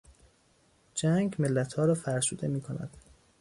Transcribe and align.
جنگ 0.95 1.35
ملتها 1.39 1.85
را 1.85 1.93
فرسوده 1.95 2.47
میکند. 2.47 2.89